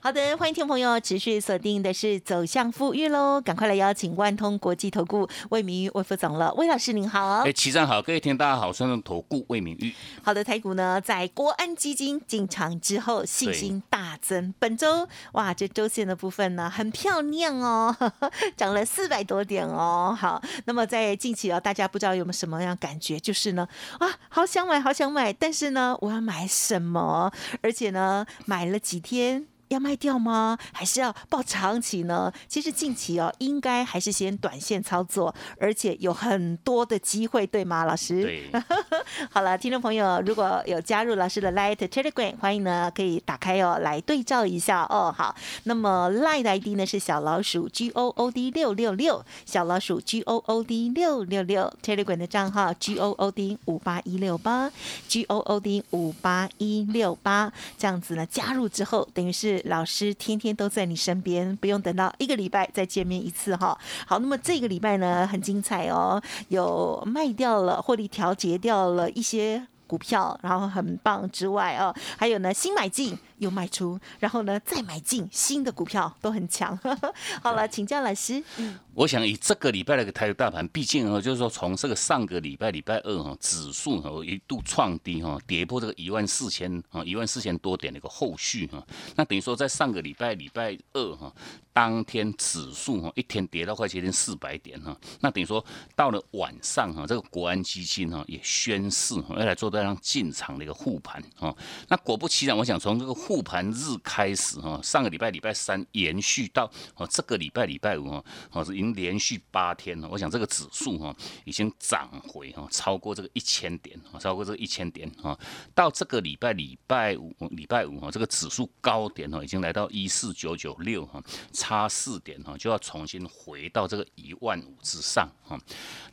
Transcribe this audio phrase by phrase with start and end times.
[0.00, 7.40] 好的，欢迎听众朋友持续锁定的是走向富裕喽，赶快来邀请万通国际投顾魏明玉魏副总了，魏老师您好。
[7.40, 9.92] 哎，齐上好，各位听大家好，我是投顾魏明玉。
[10.22, 17.94] 好的，台股呢在国安基金进场之后信心大增，本周哇这周线的部分呢很漂亮哦，
[18.56, 20.16] 涨了四百多点哦。
[20.18, 23.66] 好，那么在近期啊，大家不知道有没有什么样感觉，就是呢
[23.98, 27.32] 啊好想买好想买，但是呢我要买什么？
[27.62, 29.48] 而且呢买了几天。
[29.68, 30.58] 要卖掉吗？
[30.72, 32.32] 还是要报长期呢？
[32.48, 38.22] 其实近期哦，应该还是先短线操作，而且有很多的机会，对吗，老师？
[38.22, 38.50] 对。
[39.30, 45.14] 好了，听众朋友，如果有加入老师的 Light Telegram，欢迎呢可以打开哦，来对照一下哦。
[45.16, 45.34] 好，
[45.64, 52.96] 那么 Light ID 呢是小老鼠 G O O D 六六六，小老鼠 G O O D 六六六，Telegram 的账号 G
[52.98, 54.70] O O D 五八一六八
[55.06, 59.57] ，G O O D 五八一六八，这样子呢加入之后，等于是。
[59.66, 63.78] 老师天天都在你身边，不用等到一个礼拜再见面一次哈。
[64.06, 73.18] 好，那么这个礼拜呢很精彩哦，有卖掉了，获利调节掉了一些股票，然后很棒之外哦，还有呢新买进。
[73.38, 76.78] 又卖出，然后呢，再买进新的股票都很强。
[77.42, 78.42] 好了，请教老师。
[78.56, 88.84] 嗯，我想以这个礼拜的一个台股大盘，毕竟哦，就是说从这个上个礼拜礼拜二哈，指数哈一度创低哈，跌破这个一万四千啊一万四千多点的一个后续哈。
[89.14, 91.32] 那等于说在上个礼拜礼拜二哈，
[91.72, 94.96] 当天指数哈一天跌到快接近四百点哈。
[95.20, 101.54] 那等于说到了晚上哈，这个国安基金哈也宣誓要来做这样进场的一个护盘哈。
[101.88, 103.14] 那果不其然，我想从这个。
[103.28, 106.64] 复盘日开始哈，上个礼拜礼拜三延续到
[106.96, 110.08] 哦，这个礼拜礼拜五哈，哦是已经连续八天了。
[110.08, 115.38] 我想这个指数哈已经涨回哈超过这个一千点啊，超过这个一千点哈。
[115.74, 121.22] 到这个礼拜礼拜五礼拜五哈，这个指数高点哈已经来到一四九九六哈，
[121.52, 125.60] 差四点哈就要重新回到这个一万五之上哈。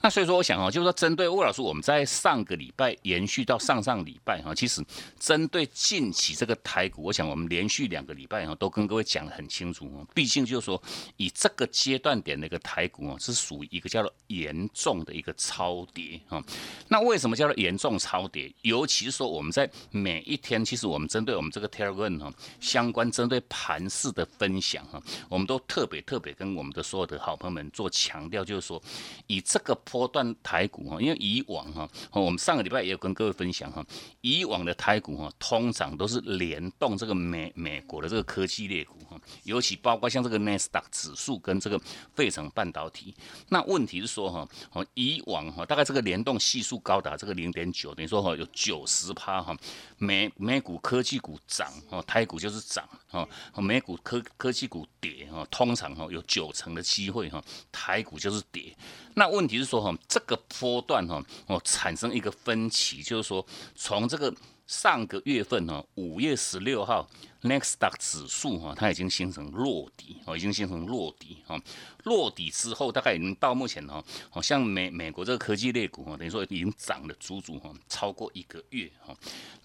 [0.06, 4.80] 那所以说我想哦，就是说针对魏老师，我们在上个礼拜延续到上上礼拜哈，其实
[5.20, 7.02] 针对近期这个台股。
[7.02, 10.06] 我想我们连续两个礼拜哈，都跟各位讲得很清楚哦。
[10.14, 10.80] 毕竟就是说，
[11.18, 16.40] 以这个阶段点的一个台股哦，是属于一个叫做严重的一个超跌哈。
[16.88, 18.54] 那为什么叫做严重超跌？
[18.62, 28.80] 尤其是说我们在每一天，其实我们针对我们这个 Telegram 哈，相关针对盘势的分享哈，我们都特别特别跟我们的所有的好朋友们做强调，就是说
[29.26, 33.82] 以这个波段台股哈，因为以往哈，我们上个礼拜也有跟各位分享哈，
[34.20, 36.98] 以往的台股哈，通常都是联动。
[36.98, 41.80] 这个美美国的这个科技类股哈，尤其包括像这个纳斯达克指数跟这个
[42.14, 43.16] 费城半导体。
[43.48, 49.56] 那问题是说哈，哦以往哈大概这个联动系数高达这个零点九，等于说哈有九十趴哈，
[49.98, 53.28] 美美股科技股涨哦，台股就是涨哦，
[53.62, 57.42] 美股科科技股跌哦，通常哈有九成的机会哈，
[57.72, 58.76] 台股就是跌。
[59.18, 64.34] 那问题是说哈，这个波段哈哦产生一个分歧，就是说从这个。
[64.68, 67.07] 上个月份呢，五月十六号
[67.44, 71.56] ，Next Stock 指数哈，它已经形成落底哦，已经形成落底哈。
[72.06, 79.16] 落底之后，大概已经到目前哈，好像美美国这个科技类股哈，等于说已经涨了足足哈超过一个月哈。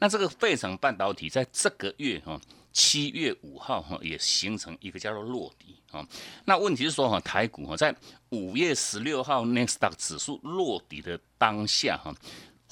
[0.01, 2.39] 那这个费城半导体在这个月哈，
[2.73, 6.07] 七月五号哈，也形成一个叫做落底啊。
[6.45, 7.95] 那问题是说哈，台股哈，在
[8.31, 12.15] 五月十六号 Next Stock 指数落底的当下哈。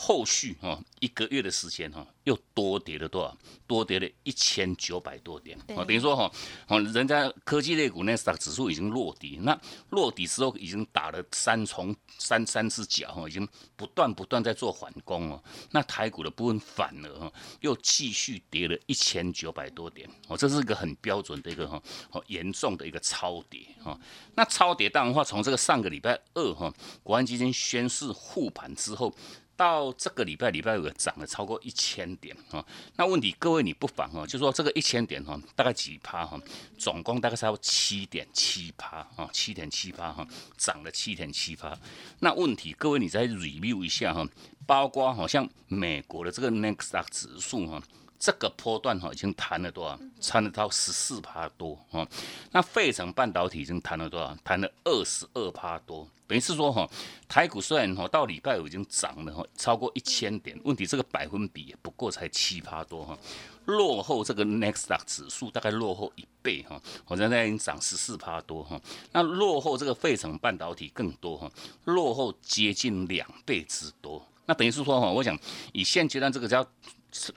[0.01, 3.37] 后续哈一个月的时间哈，又多跌了多少？
[3.67, 5.59] 多跌了一千九百多点。
[5.77, 6.31] 哦，等于说哈，
[6.69, 9.61] 哦，人家科技类股那啥指数已经落底，那
[9.91, 15.43] 落底之后已经打了三重三三只脚哈，已经不断不断在做反攻哦。
[15.73, 20.09] 那台股的部分反而哈，又继续跌了一千九百多点。
[20.29, 23.99] 哦，这是一个很标准的一个哈，哦严重的一个超跌哈。
[24.37, 26.73] 那超跌当然话，从这个上个礼拜二哈，
[27.03, 29.13] 国安基金宣誓护盘之后。
[29.59, 32.65] 到这个礼拜礼拜五涨了超过一千点哈，
[32.95, 36.41] 那问题各位你不妨哦，就说这个一千点哈，大概几趴哈，
[36.79, 40.25] 总共大概超七点七趴哈，七点七趴哈，
[40.57, 41.77] 涨了七点七趴。
[42.21, 44.25] 那问题各位你再 review 一下哈，
[44.65, 47.83] 包括好像美国的这个 Next 指数哈。
[48.19, 49.99] 这个波段哈已经弹了多少？
[50.21, 52.07] 弹了到十四趴多哈。
[52.51, 54.37] 那费城半导体已经弹了多少？
[54.43, 56.07] 弹了二十二趴多。
[56.27, 56.87] 等于是说哈，
[57.27, 63.17] 台股虽然哈到礼拜五已经涨了哈超过一千点，问题这个百分比也不过才七趴多哈，
[63.65, 68.79] 落后这个 Next 指数大概落后一倍哈，我现在已经涨十四趴多哈。
[69.13, 71.51] 那落后这个费城半导体更多哈，
[71.85, 74.23] 落后接近两倍之多。
[74.45, 75.39] 那等于是说哈，我想
[75.73, 76.67] 以现阶段这个叫。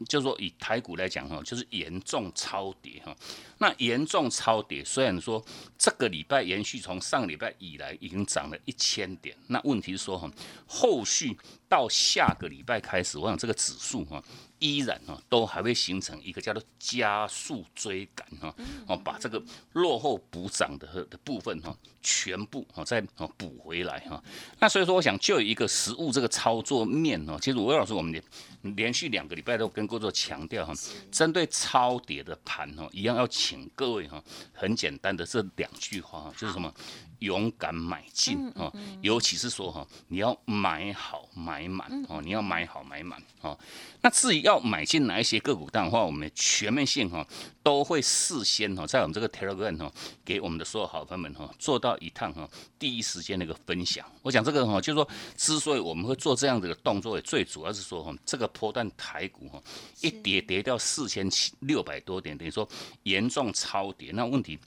[0.07, 3.15] 就是说，以台股来讲哈，就是严重超跌哈。
[3.57, 5.43] 那严重超跌，虽然说
[5.77, 10.29] 这个礼拜延续从上个礼拜以来已经涨了一千点，那问题是说哈，
[10.67, 11.37] 后续
[11.69, 14.23] 到下个礼拜开始，我想这个指数哈。
[14.59, 18.55] 依然哈都还会形成一个叫做加速追赶哈
[18.87, 19.41] 哦，把这个
[19.73, 24.21] 落后补涨的的部分哈全部哦再哦补回来哈。
[24.59, 30.73] 那所以说，我想就一个实物这个操作面哦，其实吴老师我们连连续两个礼拜都跟各位强调哈，
[31.11, 36.73] 针对超跌的盘哦，一样要请各位哈，很简单的这两句话就是什么？
[37.19, 43.55] 勇敢买进哦，尤其是说哈，你要买好买满哦，你要买好买满哦。
[44.01, 47.23] 那至于要买进哪一些个股的话，我们全面性哈
[47.61, 49.93] 都会事先哈在我们这个 Telegram 哈
[50.25, 54.05] 给我们的所有好朋友们哈做到一趟哈第一时间的一个分享。
[54.21, 59.61] 我讲这个哈，就是说之所以我们会做这样的动作，也最主要是说哈这个波段台股哈
[60.01, 62.67] 一跌跌掉四千七六百多点，等于说
[63.03, 64.11] 严重超跌。
[64.13, 64.59] 那问题。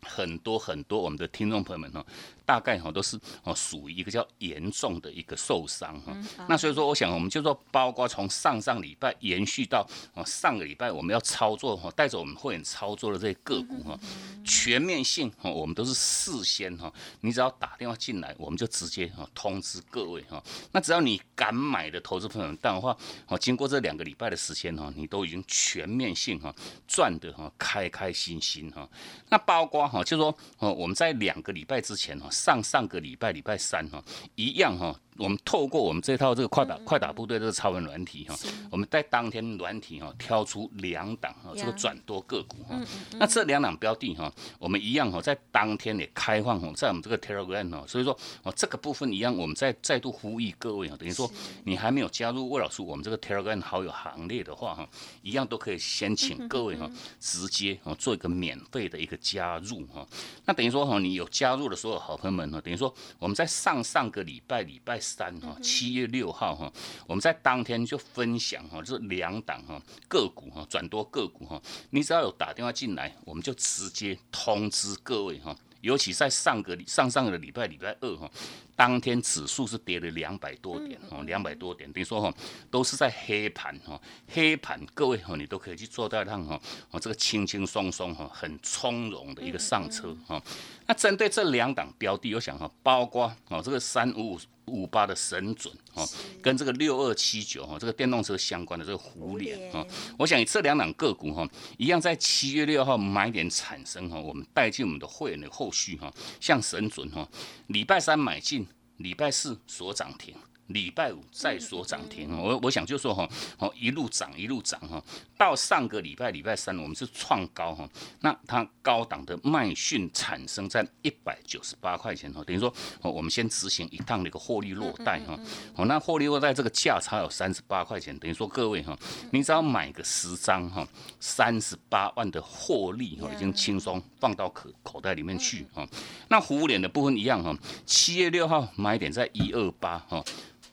[0.00, 2.06] 很多很多我们的听众朋友们哈。
[2.48, 6.16] 大概哈都是哦属于一个叫严重的一个受伤哈，
[6.48, 14.00] 那所以说我想我们就说包括从上上礼拜延续到哦上个礼拜我们要操作哈带着我们会员操作的这些个股哈，
[14.42, 16.90] 全面性哈我们都是事先哈，
[17.20, 20.42] 你只要打电话进来我们就直接哈通知各位哈，
[20.72, 22.96] 那只要你敢买的投资朋友们的话
[23.26, 26.54] 哦经过这两个礼拜的时间哈，你都已经全面性哈
[26.86, 28.88] 赚的哈开开心心哈，
[29.28, 32.26] 那包括哈就说哦我们在两个礼拜之前哈。
[32.38, 34.02] 上上个礼拜礼拜三哈，
[34.36, 34.94] 一样哈。
[35.18, 38.36] 我们透过我们这套这个快打快打部队这个超文软体哈，
[38.70, 42.80] 我们在当天软体哈挑出两档哈这个转多个股哈，
[43.18, 51.28] 那这两档标的哈，我们一样哈在当天也开放哈，在我们这个 Telegram 哈，所以说哦这个部分一样，我们再再度呼吁各位啊，等于说
[51.64, 54.88] 你还没有加入魏老师我们这个 Telegram 好友行列的话哈，
[55.22, 56.88] 一样都可以先请各位哈
[57.18, 60.06] 直接哦做一个免费的一个加入哈，
[60.44, 65.00] 那等于说哈你有加入的所有好朋友们呢，等于说我们在上上个礼拜礼拜。
[65.08, 66.72] 三哈，七月六号哈，
[67.06, 71.60] 我们在当天就分享哈，这两档哈个股哈，转多个股哈，
[71.90, 75.56] 你只要有打电话进来，我们就直接通知各位哈。
[75.80, 78.28] 尤其在上个上上个礼拜礼拜二哈，
[78.74, 82.34] 当天指数是跌了两百多点哦，两百多点，等于说哈
[82.68, 90.42] 都是在黑盘哈，黑盘各位哈，你都可以去做到让哈，哦这个轻轻松松哈，很从容的一个上车哈。
[90.88, 94.40] 那针对这两档标的，我想哈，包括哦这个三五五。
[94.70, 96.06] 五八的神准哦，
[96.42, 99.82] 跟这个六二七九哈，这个电动车相关的这个互联哈，
[100.18, 101.48] 我想这两档个股哈，
[101.78, 107.26] 一样在七月六号买点产生哈，我们带进我们的会员的后续哈，像神准哈，
[107.68, 108.66] 礼拜三买进，
[108.98, 110.34] 礼拜四所涨停。
[110.68, 113.28] 礼拜五再说涨停，我我想就说哈，
[113.58, 115.02] 哦一路涨一路涨哈，
[115.36, 117.88] 到上个礼拜礼拜三我们是创高哈，
[118.20, 125.38] 那它高档的卖讯产生在一百九十八块钱哈，等于说哦我们先执行一趟那个获利落袋哈，
[125.74, 128.94] 哦那获利落袋这个价差有三十八块钱，等于说各位哈，
[129.32, 130.86] 你只要买个十张哈，
[131.18, 135.88] 三十八万的获利哈，已经轻松放到口口袋里面去哈，
[136.28, 137.56] 那虎脸的部分一样哈，
[137.86, 140.22] 七月六号买点在一二八哈。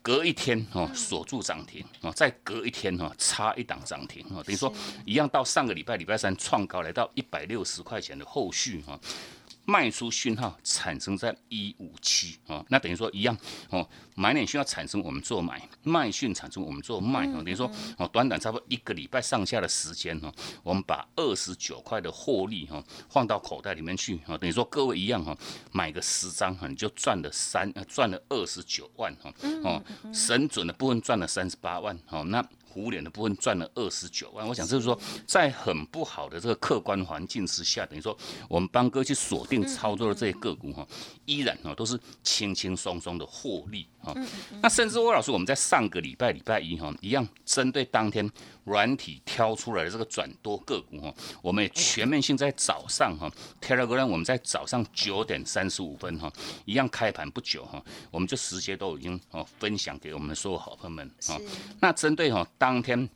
[0.05, 4.71] 隔一天哦锁住涨停哦，再隔一天哦差一档涨停哦，等于说
[5.03, 8.99] 一样到上个礼拜礼拜三创高来到一百六十块钱的后续哈。
[9.65, 13.35] 卖出讯号产生在一五七啊，那等于说一样
[13.69, 20.31] 哦，买点讯号产生我们做买，卖讯产生我们做卖哦，等于说哦，短短差不多一个礼拜上下的时间哦，
[20.63, 25.35] 我们把二十九块的获利哈放到口袋里面去哦，等于说各位一样哈，
[25.71, 32.47] 买个十张哈，你就赚了三赚了二十九万哈哦，神准的部分赚了三十八万哦，那。
[32.75, 38.15] 互联的部分赚了二十九万，我想就是说，在很不好的这个客观环境之下，等于说
[38.49, 40.85] 我们帮哥去锁定操作的这些个股哈，
[41.23, 44.15] 依然哈都是轻轻松松的获利哈。
[44.61, 48.29] 那甚至魏老师，我们在上个礼拜礼拜一哈，一样针对当天。
[48.65, 53.31] 软体挑出来的这个转多个股哈，我们也全面性在早上哈
[53.61, 56.33] ，Telegram 我们在早上九点三十五分哈，
[56.65, 61.39] 一样开盘不久哈，我们就直接都已经哦分享给我们所有好朋友们啊。
[61.79, 63.07] 那针对哈当天。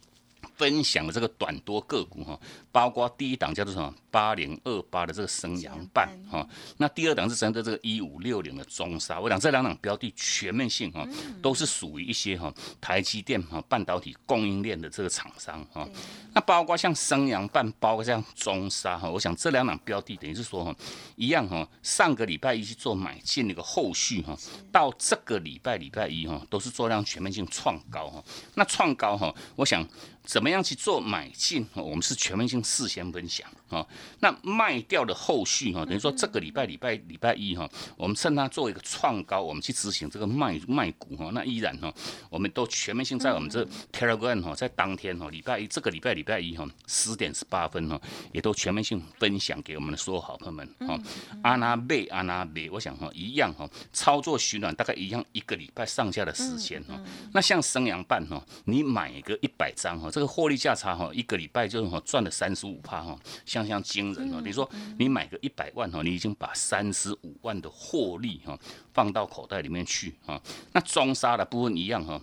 [0.55, 2.38] 分享的这个短多个股哈，
[2.71, 6.47] 包括第一档叫做什么八零二八的这个升阳半哈，
[6.77, 11.07] 那第二档是针对这个一五六零的中沙，我讲这两档标的全面性哈，
[11.41, 15.88] 都是属于一些哈台积电哈半导体供应链的这个厂商哈，
[16.33, 20.75] 那包括像升阳半，包括像中沙哈，我想这两档标的等于是说哈
[21.15, 24.38] 一样哈，上个礼拜一去做买进那个后续哈，
[24.71, 28.23] 到这个礼拜礼拜一哈都是做量全面性创高哈，
[28.55, 29.88] 那创高哈，我想。
[30.25, 31.65] 怎么样去做买进？
[31.73, 33.50] 我们是全面性事先分享。
[33.69, 33.85] 啊。
[34.19, 41.29] 那卖掉的后续哈，等于说这个礼拜礼拜礼拜一哈，我们趁它做一个创高，我们去执行这个卖卖股哈。
[41.33, 41.93] 那依然哈，
[42.29, 47.99] 我们都全面性在我们这 Telegram 哈，在当天哈，礼拜一这个礼拜礼拜一哈，十点十八分哈，
[48.31, 50.99] 也都全面性分享给我们的所有好朋友们哈。
[51.43, 56.99] 阿拿贝阿拿贝，我想哈一样哈，操作取暖大概一样一个礼拜上下的时间哈。
[57.33, 60.09] 那像生阳半哈，你买一个一百张哈。
[60.11, 63.17] 这个获利价差哈，一个礼拜就是哈赚了三十五趴哈，
[63.66, 64.42] 相当惊人哦。
[64.44, 68.58] 你说你买个一百万哦，你已经把三十五万的获利哈
[68.94, 70.42] 放到口袋里面去啊。
[70.74, 72.20] 那装沙的部分一样哈。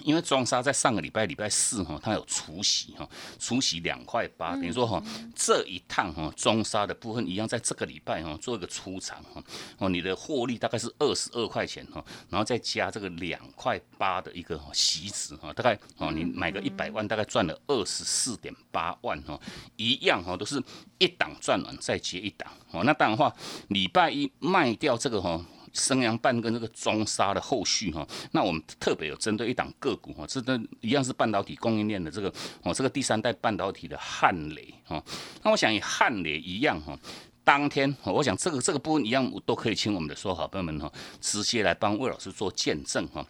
[0.00, 5.02] 因为中沙在上个礼拜礼拜四哈，它有除息哈，除息两块八，等于说哈
[5.34, 9.42] 这一趟哈中沙的部分一样，在这个礼拜哈做一个出场哈，
[9.78, 19.38] 哦你的获利大概是二十二块钱哈，然后再加这个两块八的一个息值哈，大概哦你买个一百万，大概赚了二十四点八万哈，
[19.76, 20.62] 一样哈都是
[20.98, 23.34] 一档赚完再接一档哦，那当然话
[23.68, 25.44] 礼拜一卖掉这个哈。
[25.78, 32.32] 升阳半跟这个中沙的后续哈，那我们特别有针对一档个股哈，这都一样是半导体供应链的这个
[32.62, 35.02] 哦，这个第三代半导体的汉雷哈，
[35.42, 36.98] 那我想以汉雷一样哈，
[37.44, 43.24] 当天我想这个这个部分一样都可以请我们的说好朋友们哈，直接来帮魏老师做见证哈。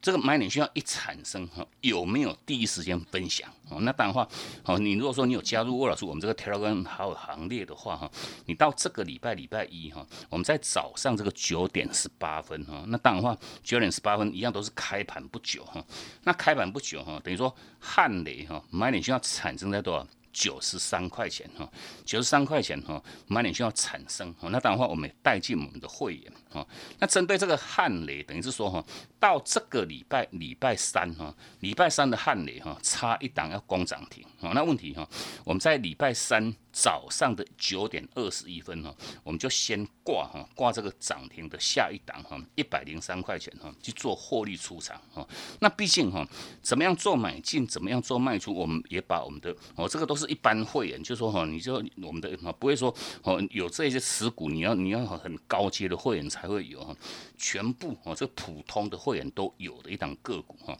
[0.00, 3.78] 这个买点需要一产生哈，有没有第一时间分享哦？
[3.80, 4.28] 那当然话，
[4.64, 8.10] 哦，你如果说你有加入沃老师我们这个 Telegram 好友行列的话哈，
[8.46, 15.84] 你到这个礼拜礼拜一哈，我们在早上这个九点十八分哈，那当然话九点十八分一样都是开盘不久哈，
[16.22, 20.06] 那开盘不久哈，等于说汉雷哈买点需要产生在多少？
[20.38, 21.68] 九十三块钱哈，
[22.04, 26.64] 九十三块钱哈，买点需要产生哈，那当然话我们带进我们的会员哈，
[27.00, 28.84] 那针对这个汉雷，等于是说哈。
[29.20, 34.52] 到这个礼拜礼拜三哈，礼拜三的汉雷哈，差一档要攻涨停啊。
[34.54, 35.04] 那问题哈，
[35.42, 45.26] 我们在礼拜三早上的九点二十一分哈，我们就先挂哈，挂这个涨停的下一档哈，一百零三块钱哈，去做获利出场哈。
[45.58, 46.24] 那毕竟哈，
[46.62, 56.94] 怎么样做买进，怎么样做卖出，我们也把我们的哦，这个都是一般会员，就说哈，你就我们的不会说哦，有这些持股，你要你要很高阶的会员才会有哈，
[57.38, 58.98] 全部哦，这普通的。
[58.98, 60.76] 会员都有的一档个股哈，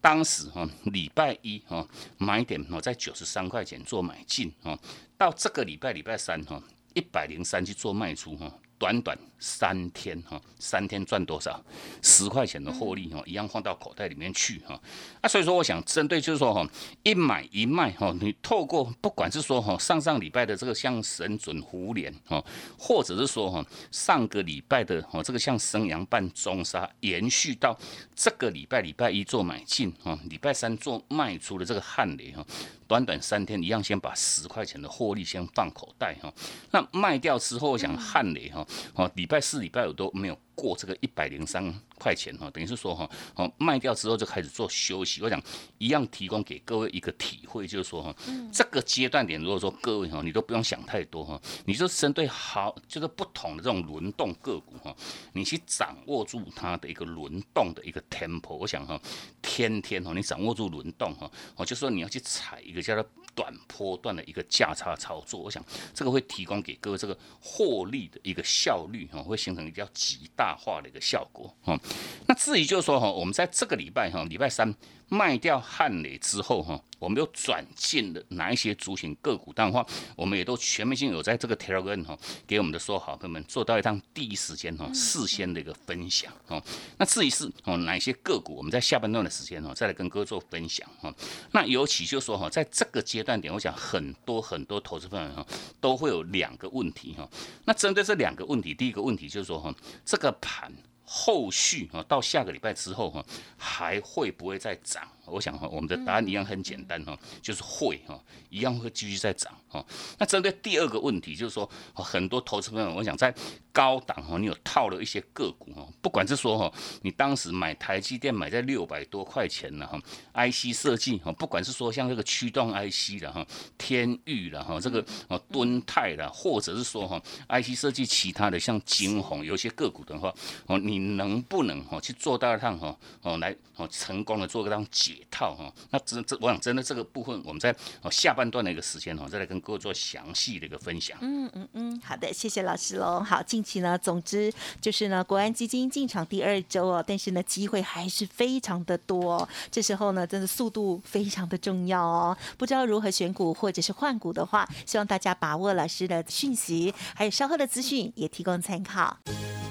[0.00, 1.86] 当时哈礼拜一哈
[2.16, 4.78] 买点哈在九十三块钱做买进哈，
[5.18, 6.62] 到这个礼拜礼拜三哈
[6.94, 8.50] 一百零三去做卖出哈。
[8.78, 11.62] 短短三天哈，三天赚多少？
[12.02, 14.80] 十块钱的获利哈，一样放到口袋里面去哈。
[15.20, 16.66] 啊，所以说我想针对就是说哈，
[17.02, 22.42] 一买一卖哈，你透过不管是说哈上上礼拜的这个像神准胡联哈，
[22.78, 27.78] 或者是说哈上个礼拜的哈这个像生阳半中沙，延续到
[28.14, 32.44] 这个礼拜礼拜一做买进哈，礼拜三做卖出的这个汉雷哈。
[32.88, 36.32] 短短三天一样，先把十块钱的获利先放口袋哈，
[36.70, 38.64] 那卖掉之后，我想汉雷哈，
[38.94, 40.38] 哦，礼拜四、礼拜五都没有。
[40.56, 41.62] 过这个一百零三
[41.98, 45.20] 块钱哈，等于是说哈，哦卖掉之后就开始做休息。
[45.20, 45.38] 我想
[45.76, 48.16] 一样提供给各位一个体会，就是说哈，
[48.50, 54.96] 这个阶段点，如果说各位哈，你都不用想太多哈，你就针对好就是不同的这种轮动个股哈，
[55.34, 58.54] 你去掌握住它的一个轮动的一个 tempo。
[58.54, 58.98] 我想哈，
[59.42, 63.06] 天天哈，你掌握住轮动哈，我就说你要去踩一个叫做。
[63.36, 65.64] 短波段的一个价差操作，我想
[65.94, 71.78] 这个会提供给各位这个获利的一个效率哈，会形成比较极大化的一个效果哈。
[72.26, 74.74] 那至于就是说哈，我们在这个礼拜哈，礼拜三。
[75.08, 79.52] 卖掉汉磊之后哈，我们又转进了哪一些族群个股？
[79.52, 79.86] 当然话，
[80.16, 86.60] 我们也都全面性有在这个 Telegram 哈，给我们的说好朋友们做到一趟第一时间哈，事先的一个分享哈。
[86.98, 91.14] 那至于是哦，哪些个股，我们在下半段的时间哈，再来跟各位做分享哈。
[91.52, 95.46] 那尤其就说哈，在这个阶段点，我想很多很多投资朋友哈，
[95.80, 97.28] 都会有两个问题哈。
[97.64, 99.72] 那针对这两个问题，第一个问题就是说哈，
[100.04, 100.72] 这个盘。
[101.06, 103.24] 后续啊，到下个礼拜之后哈，
[103.56, 105.08] 还会不会再涨？
[105.26, 108.18] 我想哈，我们的答案一样很简单哈，就是会哈，
[108.48, 109.84] 一样会继续在涨哈。
[110.18, 113.34] 那针对第二个问题，就是说很多投资朋友，我想在
[113.72, 120.00] 高档哈，你有套了一些个股哈，不管是说哈，你当时买台积电买在六百多块钱了哈
[120.34, 130.32] ，IC 设计哈，不管是说像这个驱动 IC 的哈，天域了哈，这个哦敦泰的，或者是说哈，IC 设计其他的像金鸿有些个股的话，
[130.66, 135.72] 哦，你能不能哈去做到趟哈哦来哦成功的做个当解套哈？
[135.90, 141.16] 那这这我想真的这个部分，我们在哦下半段的一个时间哈，再来跟各位做详细的一个分享。
[141.20, 143.20] 嗯嗯嗯，好的，谢谢老师喽。
[143.20, 149.48] 好，近期呢，总之就是呢，国安基金进场第二周哦，但是呢，机会还是非常的多。
[149.70, 152.36] 这时候呢，真的速度非常的重要哦。
[152.56, 159.16] 不知道如何选股或者是换股的话，希望大家把握老师的讯息，还有稍后的资讯也提供参考。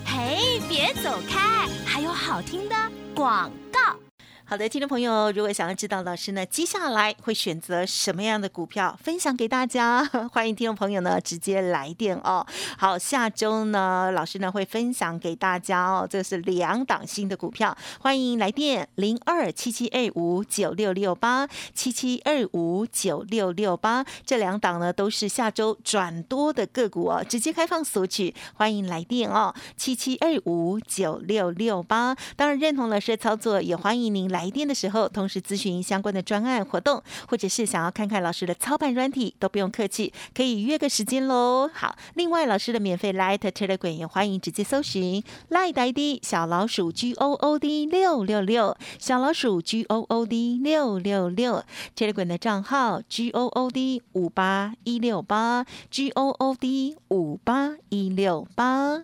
[0.05, 2.75] 嘿，别走开，还有好听的
[3.13, 4.04] 广告。
[4.47, 12.45] 好的，听众朋友，如果想要知道老师呢接下来会选择什么样的股票分享给大家， 欢迎听众朋友呢直接来电哦。
[12.77, 32.15] 好，下周呢老师呢会分享给大家哦，这是两档新的股票，欢迎来电零二七七二五九六六八七七二五九六六八，这两档呢都是下周转多的个股哦，直接开放索取，欢迎来电哦，七七二五九六六八。
[32.35, 34.34] 当然认同老师的操作，也欢迎您。
[34.35, 41.69] 来电的时候，同时咨询相关的专案活动，或者是想要看看老师的操盘软体，都不用客气，可以约个时间喽。
[41.73, 50.59] 好，另外老师的免费 Light Telegram 也欢迎直接搜寻 Light ID 小老鼠 G O O D 六六六，小老鼠 G O O D
[50.61, 51.63] 六六六
[51.95, 59.03] Telegram 的账号 G O O D 五八一六八 G O O D 五八一六八。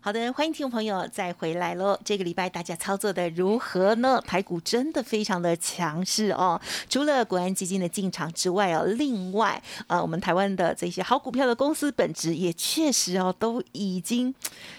[0.00, 1.98] 好的，欢迎听众朋友再回来喽。
[2.04, 4.22] 这个礼拜大家操作的如何呢？
[4.24, 6.58] 台股真的非常的强势哦。
[6.88, 14.32] 除了国安基金的进场之外哦，另外呃，我们台湾的这些好股票的公司本质也确实哦，都已经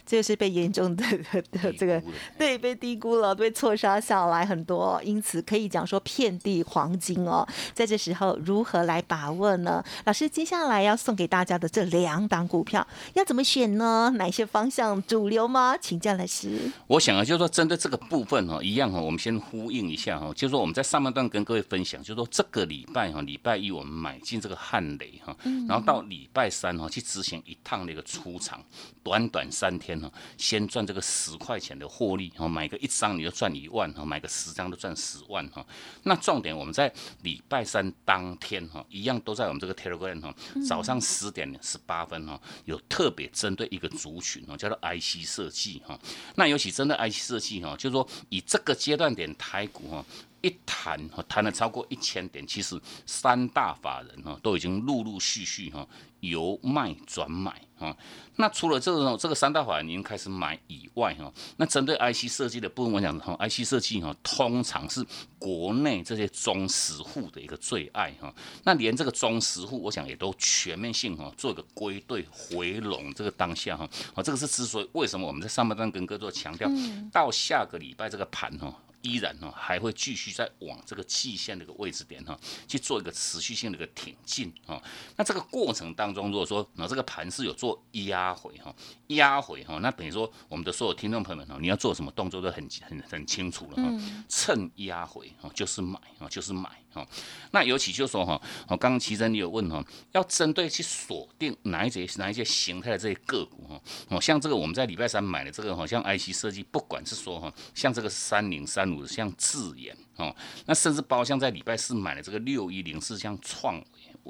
[0.05, 1.03] 就是被严重 的
[1.51, 2.01] 的这个
[2.37, 5.01] 对被低估了，被错杀下来很多。
[5.03, 7.45] 因此可以讲说遍地黄金哦。
[7.73, 9.83] 在这时候如何来把握呢？
[10.05, 14.13] 老师接下来要送给大家的这两档股票要怎么选呢？
[14.15, 15.29] 哪些方向主？
[15.29, 15.77] 流吗？
[15.77, 16.71] 请教老师。
[16.87, 25.35] 我想啊，就是说针对这个部分哈，一样哈，我们先呼应一下哈，就是说我们在上半段跟各位分享，就是说这个礼拜哈，礼拜一我们买进这个汉雷哈，
[25.67, 28.63] 然后到礼拜三哈去执行一趟的一个出场，
[29.03, 35.65] 短短三天哈，先赚这个十块钱的获利哈，买个一张你就赚一万哈，买个十张就赚十万哈。
[36.03, 36.91] 那重点我们在
[37.23, 40.33] 礼拜三当天哈，一样都在我们这个 Telegram 哈，
[40.67, 44.98] 早上十点十八分哈，有特别针对一个族群哦，叫做 I。
[44.99, 45.99] IC 设计哈，
[46.35, 50.05] 那尤其真的 IC 设计哈，就是说以这个阶段点台股哈
[50.41, 55.87] 一谈哈谈了超过一千点，其实三大法人哈都已经陆陆续续哈
[56.21, 57.95] 由卖转买哈。
[58.35, 65.05] 那除了这个这个三大法人已经开始买以外哈，那针对 IC 设计的部分，我讲哈，IC 设计哈通常是
[65.37, 68.33] 国内这些中实户的一个最爱哈。
[68.63, 73.13] 那连这个中实户，我想也都全面性哈做一个归队回笼。
[73.13, 76.69] 这个当下哈，啊，这个是之所以为什么我们在上半段跟各位做强调，
[77.11, 78.73] 到下个礼拜这个盘哈。
[79.01, 84.81] 依然呢，还会继续在往这个季线的一个位置点哈，去做一个持续性的一个挺进啊。
[85.15, 88.73] 那这个过程当中，如果说那这个盘是有做压回哈，
[89.07, 93.89] 压回哈，那等于说我们的所有听众朋友们哈，你要做什么动作都很很很清楚了哈。
[94.27, 96.69] 趁压回哈，就是买啊，就是买。
[96.93, 97.07] 哦，
[97.51, 113.79] 那尤其就说哈，我刚刚其实你有问哈，要针对去锁定哪一些哪一些形态的这些个股哈，哦，像这个我们在礼拜三买的这个哈，像 IC 设计，不管是说哈，像这个三零三五像智研哦，那甚至包括像在礼拜四买的这个六一零四像创。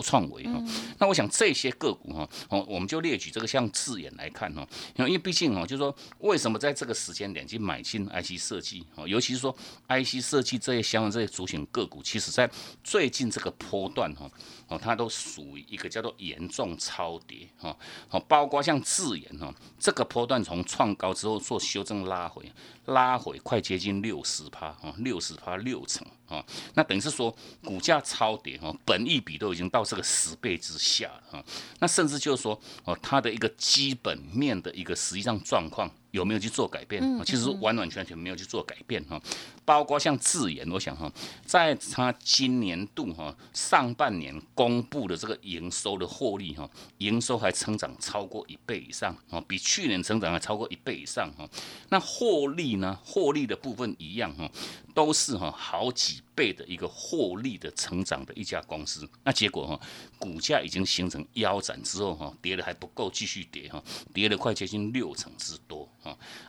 [0.02, 0.64] 创维哈，
[0.98, 9.56] 那我想这些个股哈，哦，我们就列举这个像字眼来看哈，因为毕竟哈，就是说为什么在这个时间点去买进 IC 设计哦，尤其是说
[9.88, 12.50] IC 设计这些相关这些主型个股，其实在
[12.84, 14.30] 最近这个波段哈，
[14.68, 17.76] 哦，它都属于一个叫做严重超跌哈，
[18.10, 22.52] 哦，包括像字眼哈，这个波段从创高之后做修正拉回，
[22.86, 26.06] 拉回快接近六十趴啊，六十趴六成。
[26.30, 31.46] 啊，那等于是说股价超跌哦，本益比都已经到这个十倍之下了哈，
[31.80, 35.90] 那甚至就是说哦，它的一个基本面的一个实际上状况。
[36.12, 37.02] 有没有去做改变？
[37.26, 39.22] 其实完完全全没有去做改变哈，
[39.64, 41.12] 包括像智研，我想哈，
[41.46, 51.48] 在它今年度哈上半年公布的这个营收的获利哈，营收还成长超过一倍以上哦，比去年成长还超过一倍以上哈。
[51.90, 53.00] 那获利呢？
[53.04, 54.50] 获利的部分一样哈，
[54.96, 59.08] 都是哈好几倍的一个获利的成长的一家公司。
[59.24, 59.80] 那结果哈，
[60.18, 65.79] 股价已经形成腰斩之后哈，跌的还不够，继续跌哈，跌了快接近六成之多。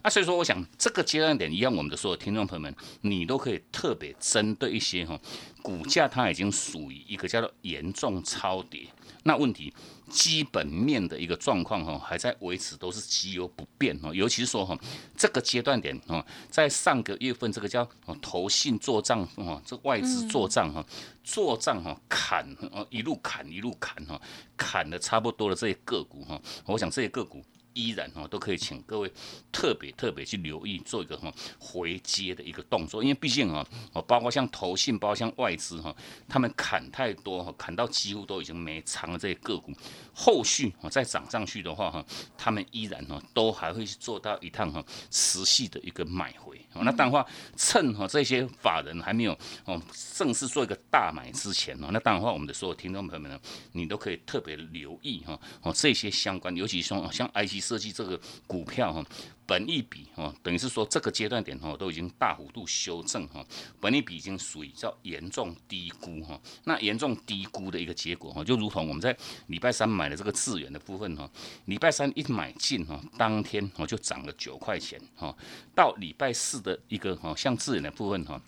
[0.03, 5.21] 啊，所以说我想这个阶段点一样，我们的所有听众朋友们，你都可以特别针对一些哈，
[5.63, 8.87] 股价它已经属于一个叫做严重超跌，
[9.25, 9.71] 那问题
[10.09, 14.75] 基本面的一个状况哈，还在维持都是基优不变哈，尤其是说哈，
[15.19, 17.87] 这个阶段点哈，在上个月份这个叫
[18.23, 20.83] 投信做账哈，这外资做账哈，
[21.23, 24.19] 做账哈砍哦一路砍一路砍哈，
[24.57, 27.45] 砍的差不多的这些个股哈，我想这些个股。
[27.75, 29.13] 依然哈都可以请各位
[29.53, 35.95] 特别特别去留意做一个哈回接的一个动作，因为毕竟啊哦包括像投信，包括像外资哈，
[36.29, 39.73] 他们砍太多哈，砍到几乎都已经没仓了这些个股，
[40.15, 42.05] 后续我再涨上去的话哈，
[42.37, 46.61] 他们依然哈都还会去做到一趟哈持续的一个买回。
[46.83, 47.25] 那当然话
[47.57, 49.81] 趁哈这些法人还没有哦
[50.15, 53.39] 正式做一个大买之前哦，那当然话我们的所有听众朋友们呢，
[53.73, 57.61] 你都可以特别留意哈哦这些相关，尤其说像 IC。
[57.61, 59.05] 设计这个股票哈，
[59.51, 63.45] 本益比哈，等于是说这个阶段点哈，都已经大幅度修正哈，
[63.81, 66.41] 本益比已经属于叫严重低估哈。
[66.63, 69.17] 那严重低估的一个结果哈，就如同我们在
[69.49, 71.29] 礼拜三买的这个智源的部分哈，
[71.65, 75.37] 礼拜三一买进哈，当天哦就涨了九块钱哈，
[75.75, 78.41] 到礼拜四的一个哈，像智源的部分哈。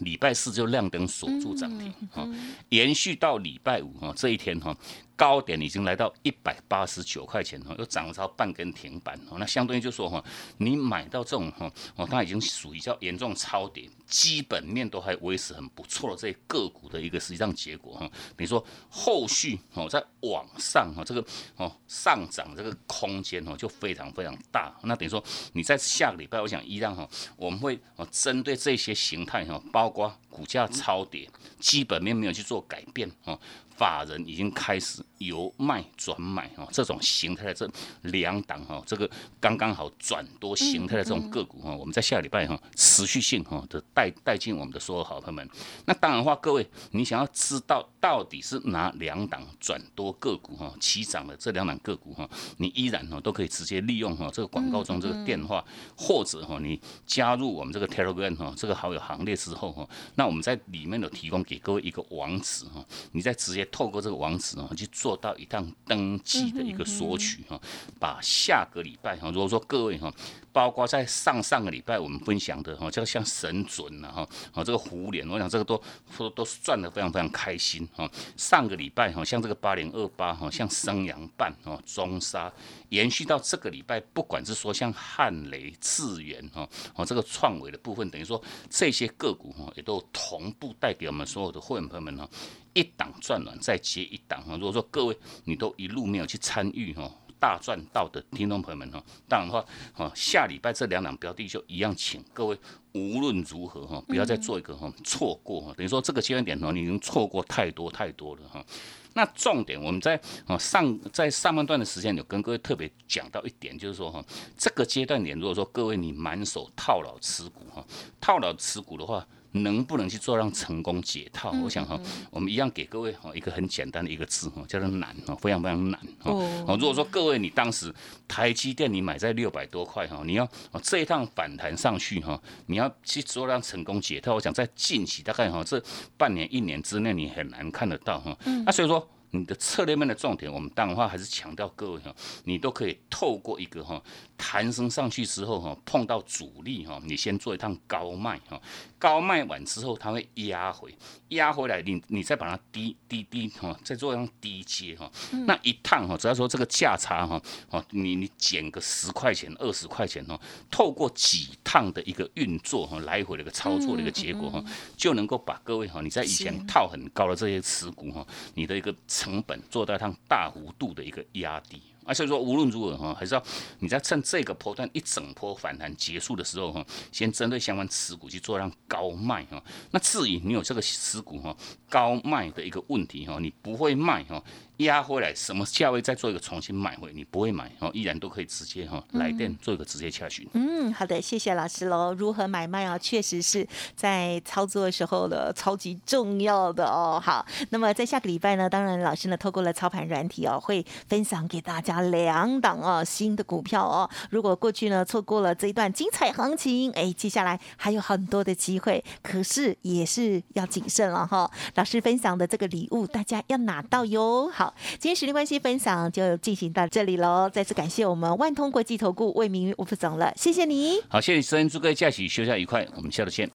[0.00, 2.28] 礼拜四就亮灯锁住涨停，哈，
[2.70, 4.76] 延续到礼拜五哈这一天哈，
[5.16, 10.22] 高点已经来到一百八十九块钱哈，又涨了超半根停板哦，那相对于就说哈，
[10.58, 13.88] 你买到这种哈哦，它已经属于叫严重超跌。
[14.06, 21.24] 基本面都还维持很不错的这些个股的一个实际上结果哈，比如说后续哦在往上哈这个
[21.56, 25.24] 哦上涨这个空间哦就非常非常大，那等于说
[25.54, 33.38] 你在下个礼拜我想一样哈我们会哦针对这些形态哈，包括股价超跌，基本面没有去做改变哦。
[33.76, 37.68] 法人已经开始由卖转买哈，这种形态的这
[38.02, 39.10] 两档哈，这个
[39.40, 45.48] 刚刚好转多形态的这种个股哈，我们在下礼拜哈持续性哈的带带进我们的所有好朋友们。
[45.84, 55.64] 那当然话，各位你想要知道到底是哪两档转多个股哈起涨的这两档个股哈，你依然哈都可以直接利用哈这个广告中这个电话，
[55.96, 63.64] 或者哈你加入我们这个 Telegram 哈这个好友行列之后哈，那我们在里面有提供给各位一个网址哈，你再直接。
[63.72, 67.60] 透过这个网址啊，去做到一趟登记的一个索取哈，
[67.98, 70.12] 把下个礼拜哈，如果说各位哈。
[70.54, 75.82] 包括在上上个礼拜我们分享的哈，这个像神准呐哈，啊这个胡联，我想这个都
[76.16, 78.08] 都都是赚的非常非常开心哈。
[78.36, 82.52] 上个礼拜哈，像这个八零二八哈，像升阳半哈，中沙
[82.90, 92.30] 延续到这个礼拜，不管是说像汉雷、智源哈，哦这个创维的部分，等于说这些个股哈，也都同步带给我们所有的会员朋友们哈，
[92.74, 94.54] 一档赚完再接一档哈。
[94.54, 97.10] 如果说各位你都一路没有去参与哈。
[97.40, 102.58] 大赚到的听众朋友们哈，当然的话，哈下礼拜这两档标的就一样，请各位
[102.92, 108.64] 无论如何哈，不要再做一个哈错过哈，等于说这个阶段点呢，你已经错过太多太多了哈。
[109.12, 114.24] 那重点我们在啊上在上半段的时间有跟各位特别讲到一点，就是说哈，
[114.56, 117.84] 这个阶段点如果说各位你满手套牢持股哈，
[118.22, 119.26] 套牢持股的话。
[119.54, 121.52] 能不能去做让成功解套？
[121.62, 121.98] 我想哈，
[122.30, 126.32] 我们一样给各位哈一个很简单的一个字哈，叫做难哈，非常非常难哈。
[126.32, 127.94] 哦，如果说各位你当时
[128.26, 130.48] 台积电你买在六百多块哈，你要
[130.82, 135.82] 这一趟反弹上去哈，你要去做让成功解套，我想在近期大概哈这
[136.16, 138.36] 半年一年之内你很难看得到哈。
[138.66, 139.08] 那所以说。
[139.36, 142.14] 你的策略面的重点，我们当然话还是强调各位哈，
[142.44, 144.00] 你都可以透过一个哈
[144.36, 148.60] 弹升上去之后哈，碰到阻力哈，你先做一趟高卖哈，
[148.98, 150.94] 高卖完之后它会压回，
[151.28, 155.10] 压回来你你再把它低低低哈，再做一趟低接哈，
[155.46, 164.64] 那一趟哈，只要说这个价差哈，哦你你减个十块钱二十块钱哦，透过几趟的一个运作哈，来回的一个操作的一个结果哈，
[164.96, 168.92] 就能够把各位哈，你在以前套很高的这些持股哈，你的一个。
[169.06, 171.80] 成本做到一趟大幅度的一个压低。
[172.04, 173.42] 啊，所以说无论如何哈，还是要
[173.78, 179.62] 你在趁这个波段一整波反弹结束的时候哈，先针对相关持股去做让高卖哈。
[179.90, 181.56] 那至于你有这个持股哈
[181.88, 184.42] 高卖的一个问题哈，你不会卖哈。
[184.78, 190.48] 压回来什么价位再做一个重新买回，你不会买哦，依然都可以直接哈来电做一个直接洽询。
[190.54, 192.12] 嗯，好的，谢谢老师喽。
[192.12, 197.22] 如何买卖啊，确实是在操作的时候的超级重要的哦。
[197.22, 204.10] 好，那么在下个礼拜呢，当然老师呢透过了操盘软体哦，会分享给大家两档哦新的股票哦。
[204.30, 211.48] 如果过去呢错过了这一段精彩行情，哎，接下来还有很多的机会，可是也是要谨慎了哈。
[211.76, 214.50] 老师分享的这个礼物，大家要拿到哟。
[214.52, 214.63] 好。
[214.64, 217.50] 好，今天实力关系分享就进行到这里喽。
[217.52, 221.02] 再次感谢我们万通国际投顾魏明玉吴副总了，谢谢你。
[221.06, 223.50] 好，谢谢收听，祝各位假期休假愉快，我们下次见。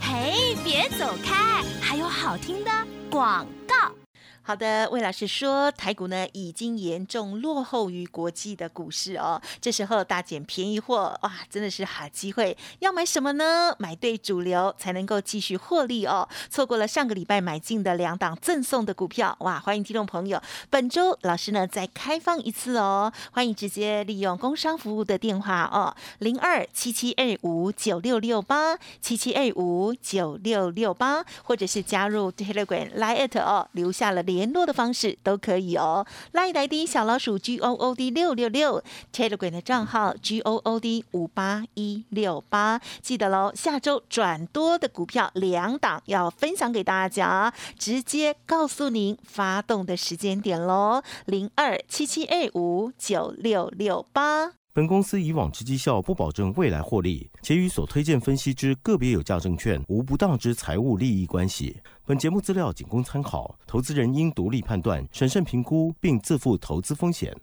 [0.00, 2.70] 嘿，别走开，还有好听的
[3.10, 4.05] 广告。
[4.48, 9.42] 好的，魏老师说，台股呢已经严重落后于国际的股市哦。
[9.60, 12.56] 这时候大捡便宜货，哇，真的是好机会。
[12.78, 13.74] 要买什么呢？
[13.80, 16.28] 买对主流才能够继续获利哦。
[16.48, 23.12] 错过了上个礼拜买进的两档赠送的股票，哇，欢迎听众朋友，本周老师呢再开放一次哦。
[23.32, 36.06] 欢迎直接利用工商服务的电话哦，零二七七二五九六六八七七二五九六六八，或者是加入 Telegram Lite 哦，留下了联络的方式都可以哦。
[36.32, 43.50] 拉一来的小老鼠 G O O D 六六六，Telegram 的账号 G O O D 五八一六八，记得喽。
[43.54, 51.02] 下周转多的股票两档要分享给大家，直接告诉您发动的时间点喽。
[51.24, 54.55] 零二七七二五九六六八。
[54.76, 61.74] 本公司以往之绩效不保证未来获利，且与所推荐分析之个别有价证券无不当之财务利益关系。
[62.04, 67.34] 本节目资料仅供参考，投资人应独立判断、审慎评估，并自负投资风险。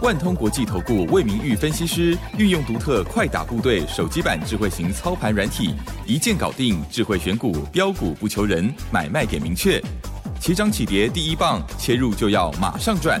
[0.00, 5.74] 万通国际投顾魏明玉分析师运用独特快打部队手机版智慧型操盘软体，
[6.06, 9.78] 一键搞定智慧选股标股不求人，买卖点明确，
[10.40, 13.20] 起涨起跌第一棒，切入就要马上赚。